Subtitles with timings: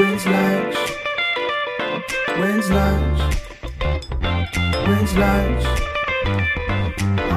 [0.00, 0.76] When's lunch?
[2.38, 3.36] When's lunch?
[4.88, 5.64] When's lunch?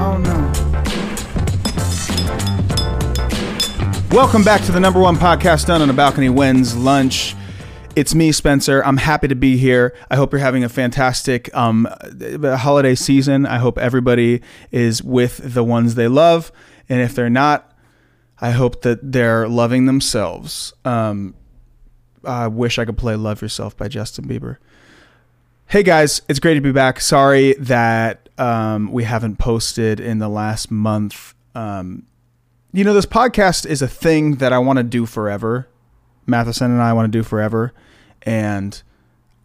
[0.00, 0.50] Oh no.
[4.16, 6.30] Welcome back to the number one podcast done on a balcony.
[6.30, 7.36] When's lunch?
[7.96, 8.82] It's me, Spencer.
[8.82, 9.94] I'm happy to be here.
[10.10, 11.86] I hope you're having a fantastic um,
[12.42, 13.44] holiday season.
[13.44, 14.40] I hope everybody
[14.70, 16.50] is with the ones they love,
[16.88, 17.76] and if they're not,
[18.40, 20.72] I hope that they're loving themselves.
[20.86, 21.34] Um,
[22.26, 24.58] I wish I could play "Love Yourself" by Justin Bieber.
[25.66, 27.00] Hey guys, it's great to be back.
[27.00, 31.34] Sorry that um, we haven't posted in the last month.
[31.54, 32.04] Um,
[32.72, 35.68] you know, this podcast is a thing that I want to do forever.
[36.26, 37.72] Matheson and I want to do forever.
[38.22, 38.80] And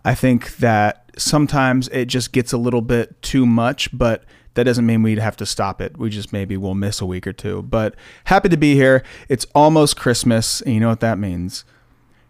[0.04, 4.86] I think that sometimes it just gets a little bit too much, but that doesn't
[4.86, 5.98] mean we'd have to stop it.
[5.98, 7.62] We just maybe will miss a week or two.
[7.62, 9.04] But happy to be here.
[9.28, 10.62] It's almost Christmas.
[10.62, 11.66] And you know what that means?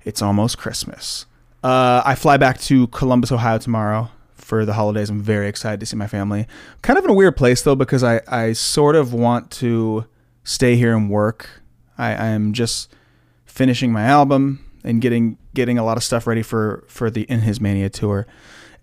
[0.04, 1.26] It's almost Christmas.
[1.64, 5.10] Uh, I fly back to Columbus, Ohio tomorrow for the holidays.
[5.10, 6.48] I'm very excited to see my family.
[6.82, 10.06] Kind of in a weird place though, because I, I sort of want to
[10.44, 11.62] stay here and work.
[11.98, 12.94] I, I am just
[13.46, 17.42] finishing my album and getting getting a lot of stuff ready for for the In
[17.42, 18.26] His Mania tour,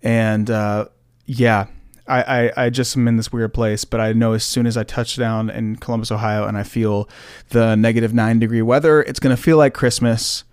[0.02, 0.86] and uh,
[1.24, 1.66] yeah,
[2.06, 3.84] I, I I just am in this weird place.
[3.84, 7.08] But I know as soon as I touch down in Columbus, Ohio, and I feel
[7.48, 10.44] the negative nine degree weather, it's gonna feel like Christmas,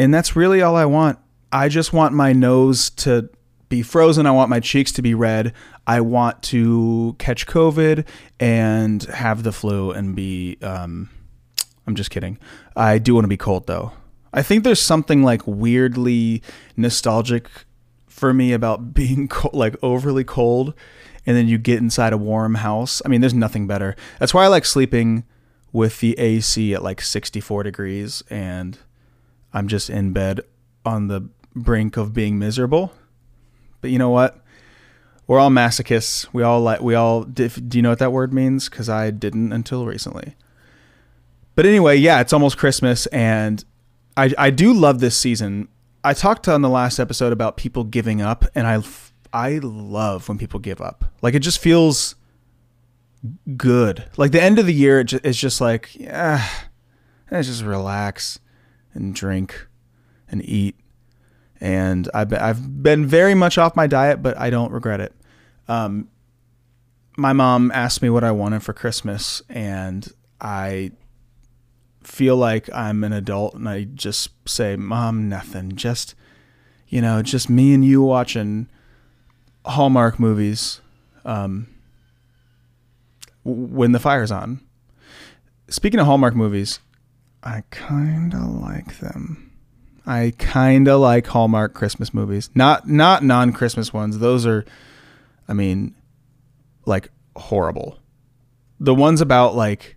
[0.00, 1.18] and that's really all I want.
[1.52, 3.28] I just want my nose to
[3.68, 4.24] be frozen.
[4.24, 5.52] I want my cheeks to be red.
[5.86, 8.06] I want to catch COVID
[8.38, 10.56] and have the flu and be.
[10.62, 11.10] Um,
[11.86, 12.38] I'm just kidding.
[12.74, 13.92] I do want to be cold though.
[14.32, 16.42] I think there's something like weirdly
[16.76, 17.48] nostalgic
[18.06, 20.72] for me about being like overly cold,
[21.26, 23.02] and then you get inside a warm house.
[23.04, 23.96] I mean, there's nothing better.
[24.18, 25.24] That's why I like sleeping
[25.72, 28.78] with the AC at like 64 degrees, and
[29.52, 30.40] I'm just in bed
[30.84, 32.92] on the brink of being miserable.
[33.80, 34.40] But you know what?
[35.26, 36.26] We're all masochists.
[36.32, 36.80] We all like.
[36.80, 37.22] We all.
[37.22, 38.68] Do you know what that word means?
[38.68, 40.34] Because I didn't until recently.
[41.54, 43.64] But anyway, yeah, it's almost Christmas, and
[44.16, 45.68] I I do love this season.
[46.02, 48.82] I talked on the last episode about people giving up, and I
[49.32, 51.04] I love when people give up.
[51.22, 52.16] Like it just feels
[53.56, 54.04] good.
[54.16, 56.44] Like the end of the year, it's just like yeah,
[57.30, 58.40] let's just relax
[58.94, 59.66] and drink
[60.28, 60.76] and eat.
[61.60, 65.14] And I've been, I've been very much off my diet, but I don't regret it.
[65.68, 66.08] Um,
[67.16, 70.08] my mom asked me what I wanted for Christmas, and
[70.40, 70.92] I
[72.02, 75.76] feel like I'm an adult and I just say, Mom, nothing.
[75.76, 76.14] Just,
[76.88, 78.68] you know, just me and you watching
[79.66, 80.80] Hallmark movies
[81.24, 81.68] um,
[83.44, 84.60] when the fire's on.
[85.68, 86.80] Speaking of Hallmark movies,
[87.42, 89.52] I kind of like them.
[90.06, 92.50] I kind of like Hallmark Christmas movies.
[92.54, 94.18] Not not non-Christmas ones.
[94.18, 94.64] Those are
[95.48, 95.94] I mean
[96.86, 97.98] like horrible.
[98.78, 99.96] The ones about like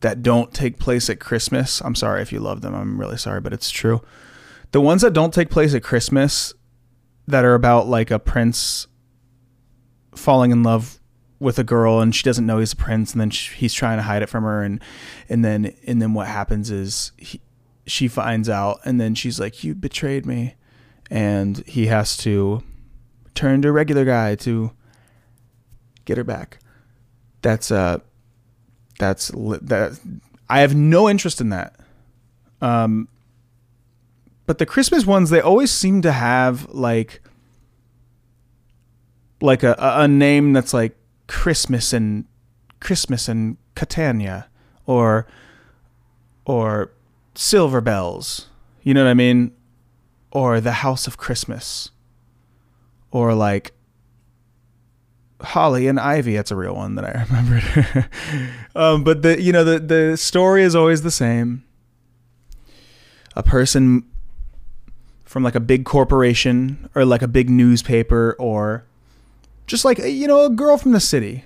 [0.00, 1.80] that don't take place at Christmas.
[1.80, 2.74] I'm sorry if you love them.
[2.74, 4.02] I'm really sorry, but it's true.
[4.72, 6.52] The ones that don't take place at Christmas
[7.26, 8.86] that are about like a prince
[10.14, 11.00] falling in love
[11.38, 13.98] with a girl and she doesn't know he's a prince and then she, he's trying
[13.98, 14.80] to hide it from her and
[15.28, 17.40] and then and then what happens is he,
[17.86, 20.54] she finds out and then she's like you betrayed me
[21.10, 22.62] and he has to
[23.34, 24.72] turn to a regular guy to
[26.06, 26.58] get her back
[27.42, 27.98] that's uh
[28.98, 30.00] that's that
[30.48, 31.74] I have no interest in that.
[32.60, 33.08] Um,
[34.46, 37.22] but the Christmas ones, they always seem to have like
[39.40, 40.96] like a, a name that's like
[41.28, 42.24] Christmas and
[42.80, 44.48] Christmas and Catania
[44.86, 45.26] or
[46.44, 46.92] or
[47.34, 48.48] Silver Bells.
[48.82, 49.52] You know what I mean?
[50.30, 51.90] Or the House of Christmas.
[53.10, 53.72] Or like
[55.40, 56.36] Holly and Ivy.
[56.36, 58.08] That's a real one that I remembered.
[58.74, 61.64] um, but the you know the the story is always the same.
[63.34, 64.04] A person
[65.24, 68.86] from like a big corporation or like a big newspaper or
[69.66, 71.44] just like you know a girl from the city.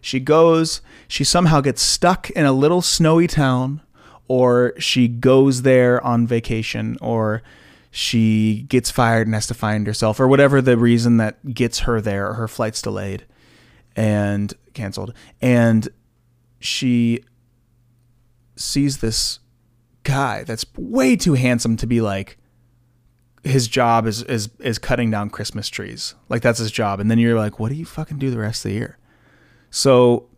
[0.00, 3.82] She goes, she somehow gets stuck in a little snowy town
[4.28, 7.42] or she goes there on vacation or
[7.90, 12.00] she gets fired and has to find herself or whatever the reason that gets her
[12.00, 13.24] there or her flight's delayed
[13.96, 15.88] and canceled and
[16.60, 17.24] she
[18.54, 19.40] sees this
[20.04, 22.38] guy that's way too handsome to be like
[23.44, 26.14] his job is is is cutting down christmas trees.
[26.28, 27.00] Like that's his job.
[27.00, 28.98] And then you're like what do you fucking do the rest of the year?
[29.70, 30.28] So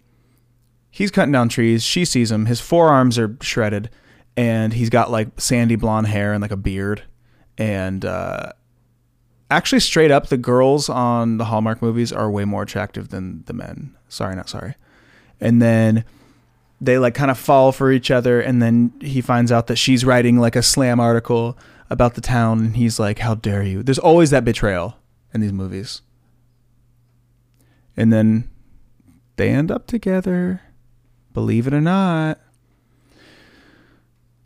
[0.91, 1.83] he's cutting down trees.
[1.83, 2.47] She sees him.
[2.47, 3.91] His forearms are shredded.
[4.37, 7.03] And he's got like sandy blonde hair and like a beard,
[7.59, 8.53] and uh,
[9.51, 13.53] actually straight up, the girls on the Hallmark movies are way more attractive than the
[13.53, 13.95] men.
[14.09, 14.77] Sorry, not sorry.
[15.41, 16.05] And then
[16.81, 20.05] they like kind of fall for each other, and then he finds out that she's
[20.05, 21.59] writing like a slam article
[21.91, 24.97] about the town, and he's like, "How dare you?" There's always that betrayal
[25.35, 26.03] in these movies.
[27.97, 28.49] And then
[29.37, 30.63] they end up together,
[31.33, 32.39] believe it or not.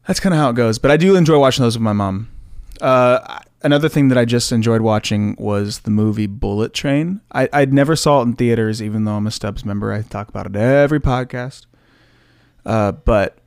[0.06, 0.78] That's kind of how it goes.
[0.78, 2.28] But I do enjoy watching those with my mom.
[2.80, 7.20] Uh, another thing that I just enjoyed watching was the movie Bullet Train.
[7.32, 9.92] I I never saw it in theaters, even though I'm a Stubs member.
[9.92, 11.66] I talk about it every podcast.
[12.66, 13.38] Uh, but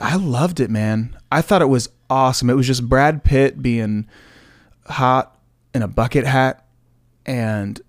[0.00, 1.16] I loved it, man.
[1.30, 2.50] I thought it was awesome.
[2.50, 4.06] It was just Brad Pitt being
[4.86, 5.38] hot
[5.74, 6.66] in a bucket hat
[7.26, 7.80] and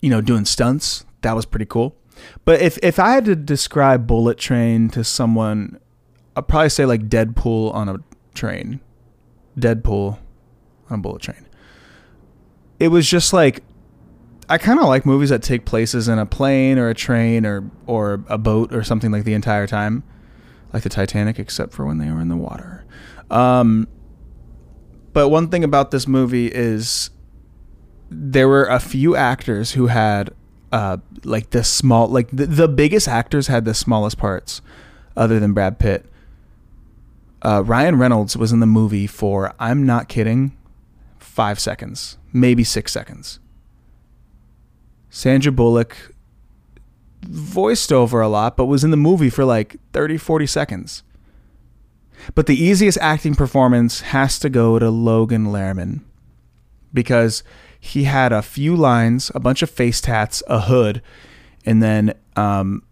[0.00, 1.04] you know doing stunts.
[1.22, 1.96] That was pretty cool.
[2.44, 5.78] But if if I had to describe Bullet Train to someone,
[6.36, 7.96] I'd probably say like Deadpool on a
[8.34, 8.80] train.
[9.58, 10.18] Deadpool
[10.90, 11.46] on a bullet train.
[12.80, 13.62] It was just like
[14.48, 17.70] I kind of like movies that take places in a plane or a train or
[17.86, 20.02] or a boat or something like the entire time,
[20.72, 22.83] like the Titanic, except for when they were in the water.
[23.30, 23.88] Um,
[25.12, 27.10] but one thing about this movie is
[28.10, 30.30] there were a few actors who had
[30.72, 34.60] uh, like the small, like the, the biggest actors had the smallest parts,
[35.16, 36.06] other than Brad Pitt.
[37.42, 40.56] Uh, Ryan Reynolds was in the movie for, I'm not kidding,
[41.18, 43.38] five seconds, maybe six seconds.
[45.10, 46.14] Sandra Bullock
[47.22, 51.02] voiced over a lot, but was in the movie for like 30, 40 seconds.
[52.34, 56.02] But the easiest acting performance has to go to Logan Lerman
[56.92, 57.42] because
[57.78, 61.02] he had a few lines, a bunch of face tats, a hood,
[61.66, 62.82] and then um,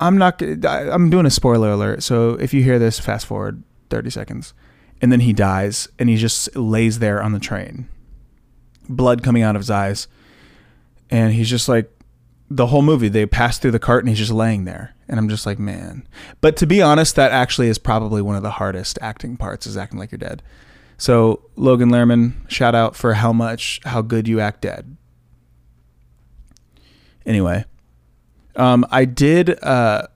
[0.00, 0.40] I'm not.
[0.42, 2.02] I'm doing a spoiler alert.
[2.02, 4.54] So if you hear this, fast forward 30 seconds,
[5.00, 7.88] and then he dies, and he just lays there on the train,
[8.88, 10.08] blood coming out of his eyes,
[11.10, 11.90] and he's just like
[12.50, 13.08] the whole movie.
[13.08, 16.06] They pass through the cart, and he's just laying there, and I'm just like, man.
[16.40, 19.76] But to be honest, that actually is probably one of the hardest acting parts is
[19.76, 20.42] acting like you're dead.
[20.96, 24.96] So Logan Lerman, shout out for how much how good you act dead.
[27.26, 27.64] Anyway,
[28.56, 30.06] um, I did uh,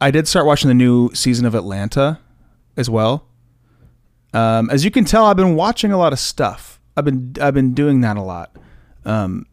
[0.00, 2.20] I did start watching the new season of Atlanta
[2.76, 3.26] as well.
[4.32, 6.80] Um, as you can tell, I've been watching a lot of stuff.
[6.96, 8.56] I've been I've been doing that a lot.
[9.04, 9.46] Um,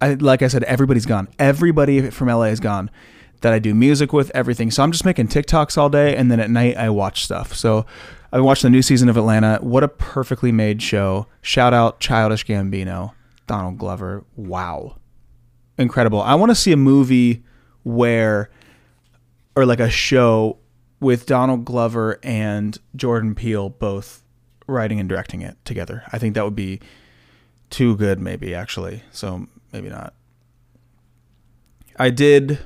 [0.00, 1.28] I like I said, everybody's gone.
[1.38, 2.90] Everybody from LA is gone
[3.44, 4.70] that I do music with, everything.
[4.70, 7.54] So I'm just making TikToks all day, and then at night I watch stuff.
[7.54, 7.84] So
[8.32, 9.58] been watching the new season of Atlanta.
[9.60, 11.26] What a perfectly made show!
[11.42, 13.12] Shout out Childish Gambino,
[13.46, 14.24] Donald Glover.
[14.34, 14.96] Wow,
[15.76, 16.22] incredible.
[16.22, 17.44] I want to see a movie
[17.82, 18.48] where,
[19.54, 20.56] or like a show
[21.00, 24.22] with Donald Glover and Jordan Peele both
[24.66, 26.02] writing and directing it together.
[26.14, 26.80] I think that would be
[27.68, 29.02] too good, maybe actually.
[29.10, 30.14] So maybe not.
[31.98, 32.58] I did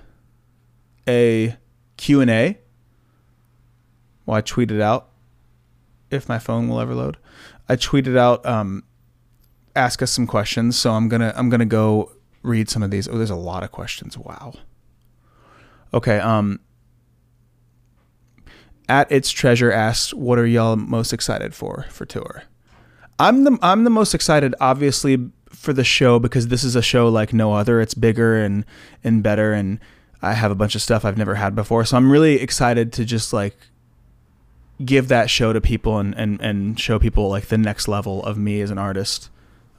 [1.09, 1.57] a
[1.97, 2.59] Q&A.
[4.27, 5.09] Well, I tweeted out
[6.11, 7.17] if my phone will ever load.
[7.69, 8.85] I tweeted out um,
[9.75, 12.13] ask us some questions, so I'm going to I'm going to go
[12.43, 13.09] read some of these.
[13.09, 14.17] Oh, there's a lot of questions.
[14.19, 14.55] Wow.
[15.95, 16.61] Okay, um
[18.89, 22.45] at its treasure asked, "What are y'all most excited for for tour?"
[23.19, 27.09] I'm the I'm the most excited, obviously, for the show because this is a show
[27.09, 27.81] like no other.
[27.81, 28.65] It's bigger and
[29.03, 29.81] and better, and
[30.21, 31.85] I have a bunch of stuff I've never had before.
[31.85, 33.57] So I'm really excited to just like
[34.85, 38.39] give that show to people and and and show people like the next level of
[38.39, 39.31] me as an artist.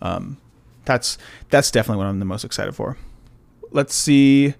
[0.02, 0.38] Um,
[0.86, 1.18] that's
[1.50, 2.98] that's definitely what I'm the most excited for.
[3.72, 4.56] Let's see.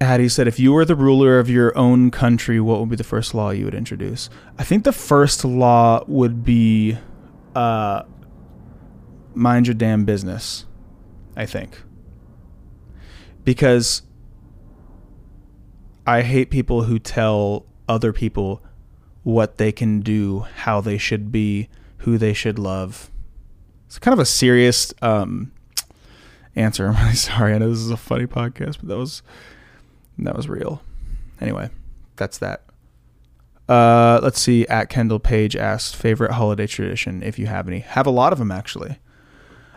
[0.00, 3.04] Addie said, if you were the ruler of your own country, what would be the
[3.04, 4.28] first law you would introduce?
[4.58, 6.98] I think the first law would be
[7.54, 8.02] uh,
[9.34, 10.66] mind your damn business.
[11.36, 11.80] I think.
[13.44, 14.02] Because
[16.06, 18.62] I hate people who tell other people
[19.22, 23.10] what they can do, how they should be, who they should love.
[23.86, 25.52] It's kind of a serious um,
[26.54, 26.88] answer.
[26.88, 27.54] I'm really sorry.
[27.54, 29.22] I know this is a funny podcast, but that was
[30.18, 30.82] that was real.
[31.40, 31.70] Anyway,
[32.16, 32.64] that's that.
[33.68, 34.66] Uh, let's see.
[34.68, 37.80] At Kendall Page asked favorite holiday tradition if you have any.
[37.80, 38.98] Have a lot of them actually.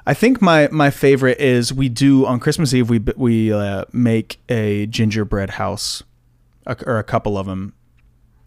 [0.08, 4.40] I think my my favorite is we do on Christmas Eve we we uh, make
[4.48, 6.02] a gingerbread house,
[6.66, 7.74] or a couple of them.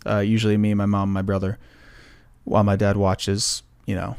[0.06, 1.58] Uh, usually me, my mom, my brother,
[2.44, 4.16] while my dad watches, you know,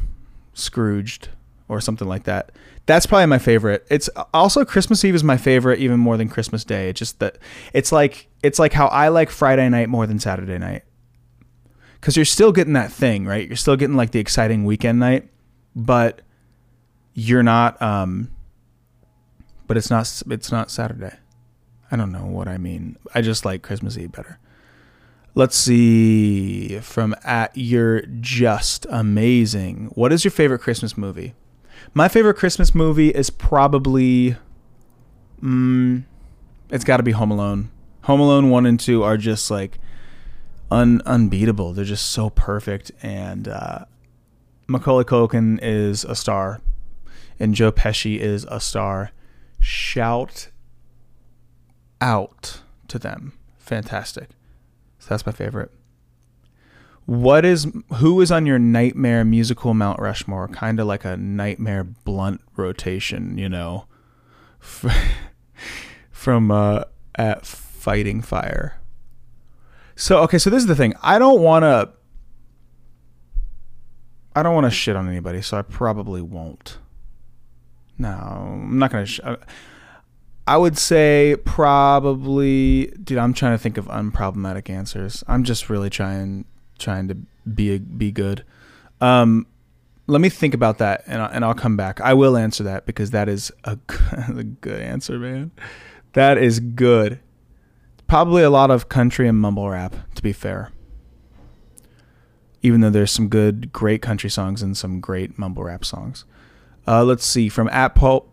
[0.53, 1.29] Scrooged
[1.67, 2.51] or something like that.
[2.85, 3.87] That's probably my favorite.
[3.89, 6.89] It's also Christmas Eve is my favorite even more than Christmas Day.
[6.89, 7.39] It's just that
[7.73, 10.83] it's like it's like how I like Friday night more than Saturday night.
[12.01, 13.47] Cuz you're still getting that thing, right?
[13.47, 15.27] You're still getting like the exciting weekend night,
[15.75, 16.21] but
[17.13, 18.29] you're not um
[19.71, 21.15] but it's not it's not Saturday.
[21.89, 22.97] I don't know what I mean.
[23.15, 24.37] I just like Christmas Eve better.
[25.33, 29.91] Let's see from at you're just amazing.
[29.95, 31.35] What is your favorite Christmas movie?
[31.93, 34.35] My favorite Christmas movie is probably
[35.41, 36.03] mm,
[36.69, 37.71] it's got to be Home Alone.
[38.03, 39.79] Home Alone 1 and 2 are just like
[40.69, 41.71] un- unbeatable.
[41.71, 43.85] They're just so perfect and uh,
[44.67, 46.59] Macaulay Culkin is a star
[47.41, 49.11] and Joe Pesci is a star.
[49.59, 50.49] Shout
[51.99, 53.33] out to them.
[53.57, 54.29] Fantastic.
[54.99, 55.71] So that's my favorite.
[57.05, 60.47] What is who is on your nightmare musical Mount Rushmore?
[60.49, 63.85] Kind of like a nightmare blunt rotation, you know,
[66.11, 66.83] from uh,
[67.15, 68.79] at Fighting Fire.
[69.95, 70.93] So okay, so this is the thing.
[71.01, 71.89] I don't want to.
[74.35, 76.77] I don't want to shit on anybody, so I probably won't.
[78.01, 79.05] No, I'm not gonna.
[79.05, 79.19] Sh-
[80.47, 83.19] I would say probably, dude.
[83.19, 85.23] I'm trying to think of unproblematic answers.
[85.27, 86.45] I'm just really trying
[86.79, 87.17] trying to
[87.47, 88.43] be a, be good.
[89.01, 89.45] Um,
[90.07, 92.01] let me think about that, and I'll, and I'll come back.
[92.01, 95.51] I will answer that because that is a good, a good answer, man.
[96.13, 97.19] That is good.
[98.07, 100.71] Probably a lot of country and mumble rap, to be fair.
[102.63, 106.25] Even though there's some good, great country songs and some great mumble rap songs.
[106.87, 108.27] Uh, let's see from at Pol-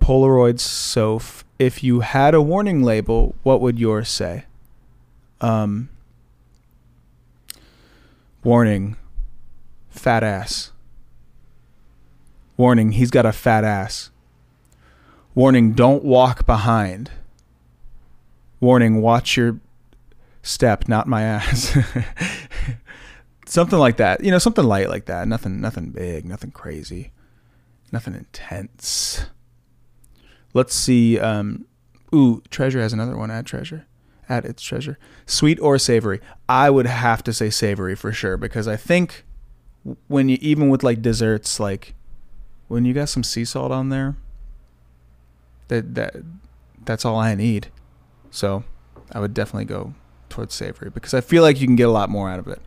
[0.56, 1.44] Soph.
[1.58, 4.44] If you had a warning label, what would yours say?
[5.40, 5.90] Um,
[8.42, 8.96] warning,
[9.90, 10.72] fat ass.
[12.56, 14.10] Warning, he's got a fat ass.
[15.34, 17.10] Warning, don't walk behind.
[18.60, 19.60] Warning, watch your
[20.42, 21.76] step, not my ass.
[23.46, 24.24] something like that.
[24.24, 25.28] You know, something light like that.
[25.28, 27.12] Nothing nothing big, nothing crazy.
[27.92, 29.26] Nothing intense.
[30.54, 31.18] Let's see.
[31.18, 31.66] Um,
[32.14, 33.30] ooh, Treasure has another one.
[33.30, 33.86] Add Treasure.
[34.28, 34.98] Add its Treasure.
[35.26, 36.20] Sweet or savory?
[36.48, 39.24] I would have to say savory for sure because I think
[40.06, 41.94] when you even with like desserts, like
[42.68, 44.16] when you got some sea salt on there,
[45.68, 46.16] that that
[46.84, 47.68] that's all I need.
[48.30, 48.64] So
[49.12, 49.94] I would definitely go
[50.28, 52.60] towards savory because I feel like you can get a lot more out of it.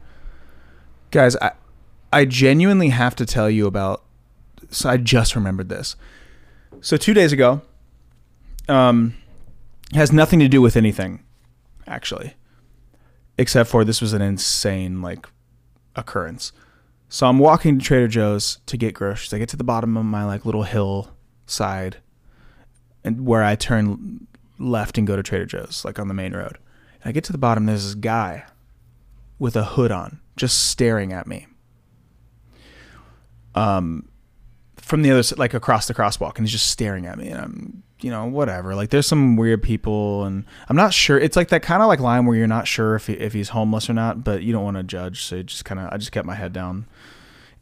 [1.12, 1.52] Guys, I
[2.12, 4.04] I genuinely have to tell you about
[4.72, 5.96] so I just remembered this.
[6.80, 7.62] So two days ago,
[8.68, 9.16] um,
[9.94, 11.24] has nothing to do with anything,
[11.86, 12.36] actually,
[13.38, 15.28] except for this was an insane like
[15.96, 16.52] occurrence.
[17.10, 19.34] So I'm walking to Trader Joe's to get groceries.
[19.34, 21.98] I get to the bottom of my like little hillside,
[23.04, 26.58] and where I turn left and go to Trader Joe's, like on the main road.
[27.04, 27.66] And I get to the bottom.
[27.66, 28.46] There's this guy
[29.40, 31.48] with a hood on, just staring at me.
[33.56, 34.08] Um,
[34.82, 37.40] from the other side, like across the crosswalk, and he's just staring at me, and
[37.40, 38.76] I'm, you know, whatever.
[38.76, 41.18] Like, there's some weird people, and I'm not sure.
[41.18, 43.50] It's like that kind of like line where you're not sure if he, if he's
[43.50, 45.98] homeless or not, but you don't want to judge, so you just kind of, I
[45.98, 46.88] just kept my head down,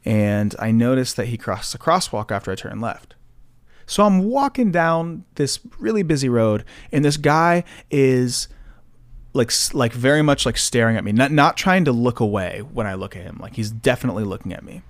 [0.05, 3.15] and I noticed that he crossed the crosswalk after I turned left.
[3.85, 8.47] So I'm walking down this really busy road, and this guy is
[9.33, 12.87] like like very much like staring at me, not not trying to look away when
[12.87, 13.37] I look at him.
[13.41, 14.83] Like he's definitely looking at me.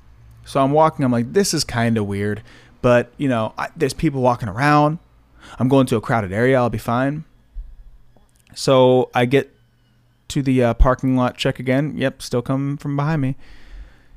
[0.50, 1.06] So I'm walking.
[1.06, 2.42] I'm like, this is kind of weird,
[2.82, 4.98] but you know, I, there's people walking around.
[5.60, 6.58] I'm going to a crowded area.
[6.58, 7.24] I'll be fine.
[8.56, 9.56] So I get
[10.30, 11.38] to the uh, parking lot.
[11.38, 11.96] Check again.
[11.96, 13.36] Yep, still coming from behind me.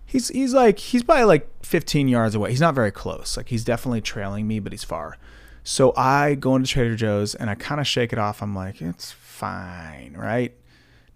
[0.06, 2.48] He's he's like he's probably like 15 yards away.
[2.48, 3.36] He's not very close.
[3.36, 5.18] Like he's definitely trailing me, but he's far.
[5.64, 8.42] So I go into Trader Joe's and I kind of shake it off.
[8.42, 10.54] I'm like, it's fine, right?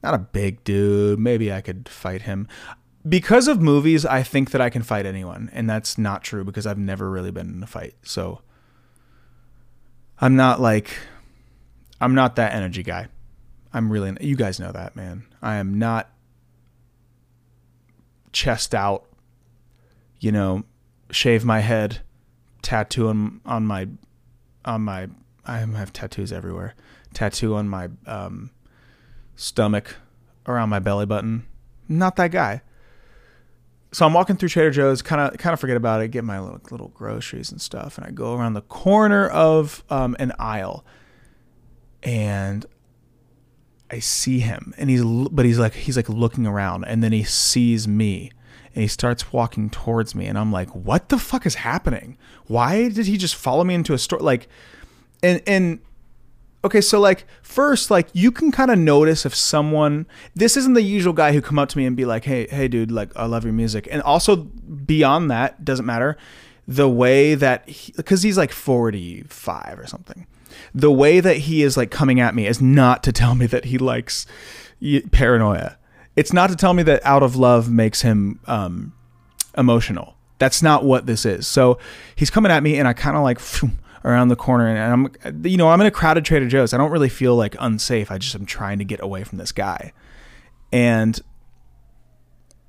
[0.02, 1.18] Not a big dude.
[1.18, 2.49] Maybe I could fight him
[3.08, 6.66] because of movies, I think that I can fight anyone, and that's not true because
[6.66, 7.94] I've never really been in a fight.
[8.02, 8.40] So
[10.18, 10.96] I'm not like
[12.00, 13.08] I'm not that energy guy.
[13.72, 15.25] I'm really you guys know that, man.
[15.42, 16.10] I am not
[18.32, 19.04] chest out,
[20.18, 20.64] you know,
[21.10, 22.00] shave my head,
[22.62, 23.88] tattoo on on my
[24.64, 25.08] on my
[25.44, 26.75] I have tattoos everywhere.
[27.14, 28.50] Tattoo on my um,
[29.36, 29.96] stomach,
[30.46, 31.46] around my belly button.
[31.88, 32.62] Not that guy
[33.93, 36.40] so I'm walking through Trader Joe's, kind of kind of forget about it, get my
[36.40, 40.85] little, little groceries and stuff, and I go around the corner of um, an aisle,
[42.02, 42.66] and
[43.90, 47.25] I see him, and he's but he's like he's like looking around, and then he
[47.25, 48.33] sees me,
[48.75, 52.19] and he starts walking towards me and I'm like, "What the fuck is happening?
[52.47, 54.49] Why did he just follow me into a store like
[55.23, 55.81] and and
[56.66, 60.82] okay, so like first like you can kind of notice if someone this isn't the
[60.82, 63.26] usual guy who come up to me and be like, "Hey, hey dude, like I
[63.26, 66.16] love your music." And also beyond that, doesn't matter
[66.68, 70.26] the way that because he, he's like 45 or something
[70.75, 73.66] the way that he is like coming at me is not to tell me that
[73.66, 74.26] he likes
[75.11, 75.76] paranoia.
[76.14, 78.92] It's not to tell me that out of love makes him um,
[79.56, 80.16] emotional.
[80.38, 81.46] That's not what this is.
[81.46, 81.78] So
[82.14, 83.70] he's coming at me and i kind of like phew,
[84.06, 84.78] around the corner and
[85.25, 88.10] i'm you know i'm in a crowded trader joe's i don't really feel like unsafe
[88.10, 89.92] i just am trying to get away from this guy
[90.72, 91.20] and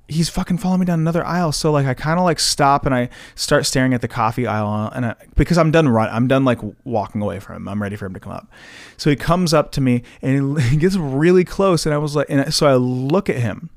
[0.08, 1.52] he's fucking following me down another aisle.
[1.52, 4.90] So like I kind of like stop and I start staring at the coffee aisle
[4.94, 7.68] and I, because I'm done run, I'm done like walking away from him.
[7.68, 8.50] I'm ready for him to come up.
[8.96, 12.26] So he comes up to me and he gets really close and I was like,
[12.30, 13.70] and so I look at him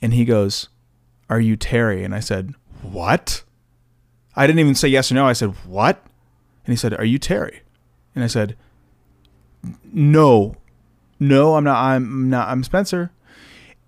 [0.00, 0.68] and he goes,
[1.30, 3.44] "Are you Terry?" And I said, "What?"
[4.34, 5.26] I didn't even say yes or no.
[5.26, 6.04] I said, "What?"
[6.64, 7.62] And he said, "Are you Terry?"
[8.14, 8.56] And I said,
[9.92, 10.56] "No,
[11.18, 11.82] no, I'm not.
[11.82, 12.48] I'm not.
[12.48, 13.12] I'm Spencer."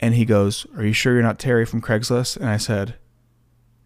[0.00, 2.36] And he goes, Are you sure you're not Terry from Craigslist?
[2.36, 2.96] And I said,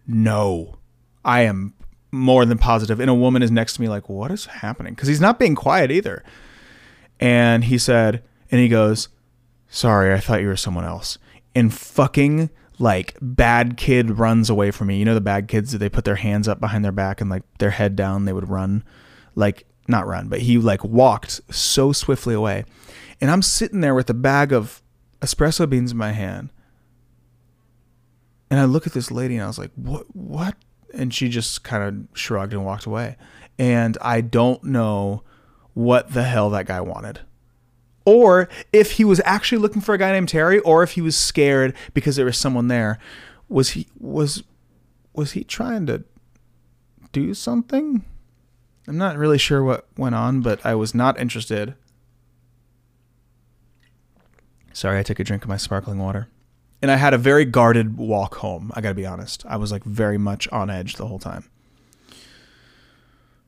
[0.05, 0.77] No,
[1.23, 1.73] I am
[2.11, 2.99] more than positive.
[2.99, 4.95] And a woman is next to me, like, What is happening?
[4.95, 6.23] Because he's not being quiet either.
[7.21, 9.07] And he said, And he goes,
[9.69, 11.17] Sorry, I thought you were someone else.
[11.55, 12.49] And fucking
[12.79, 14.97] like bad kid runs away from me.
[14.97, 17.29] You know the bad kids that they put their hands up behind their back and
[17.29, 18.83] like their head down, they would run.
[19.35, 22.63] Like not run, but he like walked so swiftly away.
[23.19, 24.81] And I'm sitting there with a bag of
[25.21, 26.49] espresso beans in my hand.
[28.49, 30.55] And I look at this lady and I was like, "What what?"
[30.93, 33.17] And she just kind of shrugged and walked away.
[33.57, 35.23] And I don't know
[35.73, 37.19] what the hell that guy wanted.
[38.05, 41.15] Or if he was actually looking for a guy named Terry or if he was
[41.15, 42.99] scared because there was someone there.
[43.47, 44.43] Was he was
[45.13, 46.03] was he trying to
[47.11, 48.05] do something?
[48.87, 51.75] I'm not really sure what went on, but I was not interested.
[54.73, 56.27] Sorry, I took a drink of my sparkling water.
[56.81, 58.71] And I had a very guarded walk home.
[58.73, 59.45] I got to be honest.
[59.45, 61.49] I was like very much on edge the whole time.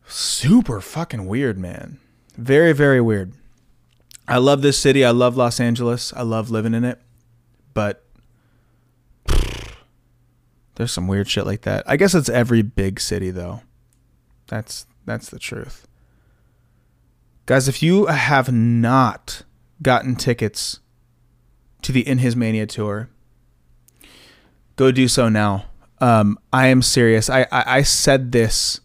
[0.06, 1.99] Super fucking weird, man.
[2.36, 3.34] Very, very weird.
[4.27, 5.03] I love this city.
[5.03, 6.13] I love Los Angeles.
[6.13, 7.01] I love living in it.
[7.73, 8.05] But
[10.75, 11.84] there's some weird shit like that.
[11.88, 13.62] I guess it's every big city though.
[14.47, 15.88] That's that's the truth.
[17.45, 19.43] Guys, if you have not
[19.81, 20.79] gotten tickets
[21.81, 23.10] to the In His Mania tour,
[24.75, 25.65] go do so now.
[25.99, 27.29] Um, I am serious.
[27.29, 28.81] I, I, I said this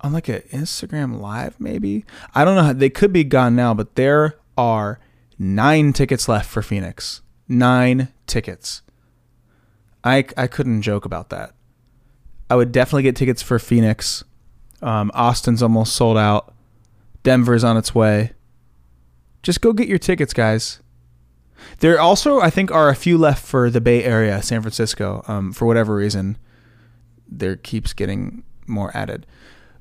[0.00, 2.04] on like an Instagram live, maybe.
[2.34, 2.62] I don't know.
[2.62, 5.00] How, they could be gone now, but there are
[5.38, 7.22] nine tickets left for Phoenix.
[7.48, 8.82] Nine tickets.
[10.04, 11.54] I I couldn't joke about that.
[12.50, 14.24] I would definitely get tickets for Phoenix.
[14.80, 16.54] Um, Austin's almost sold out.
[17.22, 18.32] Denver's on its way.
[19.42, 20.80] Just go get your tickets, guys.
[21.80, 25.24] There also, I think, are a few left for the Bay Area, San Francisco.
[25.26, 26.38] Um, for whatever reason,
[27.28, 29.26] there keeps getting more added.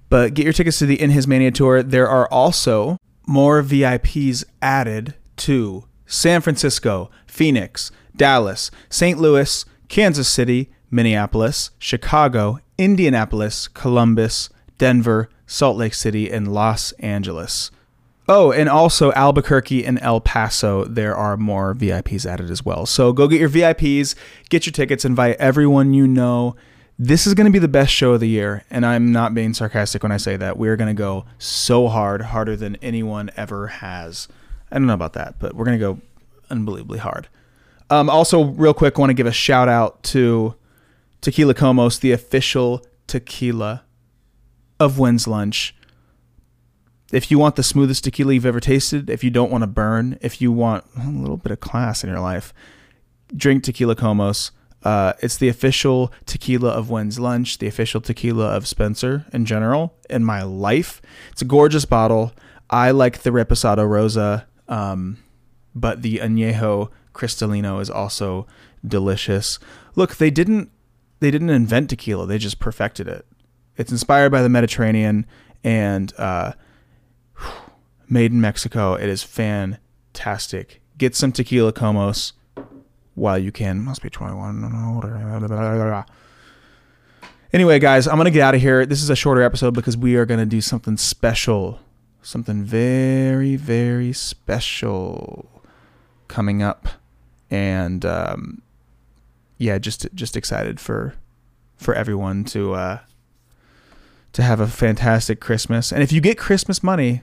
[0.09, 1.83] But get your tickets to the In His Mania tour.
[1.83, 9.19] There are also more VIPs added to San Francisco, Phoenix, Dallas, St.
[9.19, 17.71] Louis, Kansas City, Minneapolis, Chicago, Indianapolis, Columbus, Denver, Salt Lake City, and Los Angeles.
[18.29, 22.85] Oh, and also Albuquerque and El Paso, there are more VIPs added as well.
[22.85, 24.15] So go get your VIPs,
[24.49, 26.55] get your tickets, invite everyone you know.
[26.99, 29.53] This is going to be the best show of the year, and I'm not being
[29.53, 30.57] sarcastic when I say that.
[30.57, 34.27] We're going to go so hard, harder than anyone ever has.
[34.71, 36.01] I don't know about that, but we're going to go
[36.49, 37.27] unbelievably hard.
[37.89, 40.55] Um, also, real quick, I want to give a shout out to
[41.21, 43.83] Tequila Komos, the official tequila
[44.79, 45.75] of When's Lunch
[47.11, 50.17] if you want the smoothest tequila you've ever tasted, if you don't want to burn,
[50.21, 52.53] if you want a little bit of class in your life,
[53.35, 54.51] drink Tequila Komos.
[54.87, 59.93] Uh, it's the official tequila of When's Lunch, the official tequila of Spencer in general
[60.09, 61.01] in my life.
[61.29, 62.31] It's a gorgeous bottle.
[62.69, 65.21] I like the Reposado Rosa, um,
[65.75, 68.47] but the Añejo Cristalino is also
[68.87, 69.59] delicious.
[69.95, 70.71] Look, they didn't
[71.19, 73.25] they didn't invent tequila; they just perfected it.
[73.75, 75.25] It's inspired by the Mediterranean,
[75.65, 76.53] and uh,
[78.07, 78.93] made in Mexico.
[78.93, 80.81] It is fantastic.
[80.97, 82.31] Get some tequila Komos
[83.17, 83.81] while you can.
[83.81, 84.63] Must be 21.
[87.51, 88.85] Anyway, guys, I'm going to get out of here.
[88.85, 91.79] This is a shorter episode because we are going to do something special.
[92.21, 95.63] Something very, very special
[96.27, 96.87] coming up.
[97.49, 98.61] And um,
[99.57, 101.15] yeah, just just excited for
[101.77, 102.99] for everyone to uh,
[104.33, 105.91] to have a fantastic Christmas.
[105.91, 107.21] And if you get Christmas money,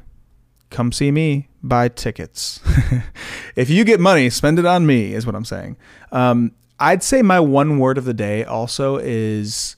[0.71, 1.49] come see me.
[1.63, 2.61] Buy tickets.
[3.57, 5.15] if you get money, spend it on me.
[5.15, 5.77] Is what I'm saying.
[6.13, 9.77] Um, I'd say my one word of the day also is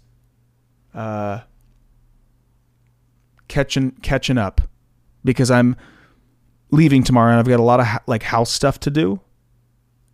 [0.94, 1.40] uh,
[3.48, 4.60] catching catching up
[5.24, 5.76] because I'm
[6.70, 9.20] leaving tomorrow and I've got a lot of like house stuff to do,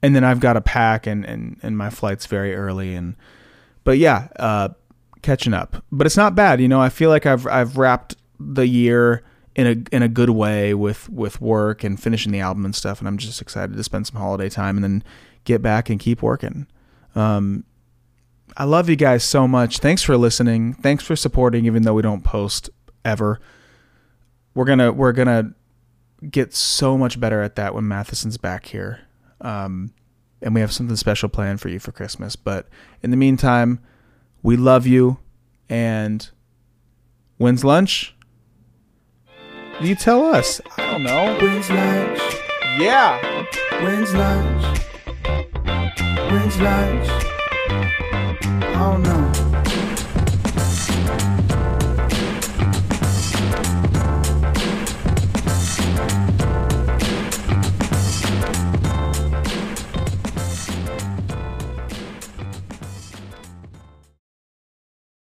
[0.02, 3.16] and then I've got to pack and and and my flight's very early and
[3.84, 4.68] but yeah, uh,
[5.22, 5.84] catching up.
[5.90, 6.80] But it's not bad, you know.
[6.80, 9.22] I feel like I've I've wrapped the year
[9.54, 12.98] in a in a good way with with work and finishing the album and stuff,
[12.98, 15.04] and I'm just excited to spend some holiday time and then
[15.44, 16.66] get back and keep working.
[17.14, 17.64] Um,
[18.56, 19.78] I love you guys so much.
[19.78, 20.74] Thanks for listening.
[20.74, 22.70] Thanks for supporting, even though we don't post
[23.04, 23.40] ever.
[24.54, 25.54] We're gonna we're gonna
[26.30, 29.00] get so much better at that when Matheson's back here.
[29.40, 29.92] Um,
[30.40, 32.36] and we have something special planned for you for Christmas.
[32.36, 32.68] But
[33.02, 33.80] in the meantime,
[34.42, 35.18] we love you.
[35.68, 36.28] And
[37.38, 38.14] when's lunch?
[39.82, 40.60] You tell us.
[40.78, 41.36] I don't know.
[41.40, 42.20] When's lunch?
[42.78, 43.18] Yeah.
[43.82, 44.78] When's lunch?
[46.30, 47.08] When's lunch?
[48.76, 49.51] Oh no.